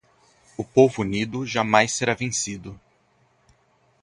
O 0.57 0.63
povo 0.65 1.01
unido, 1.03 1.45
jamais 1.45 1.93
será 1.93 2.15
vencido. 2.15 2.75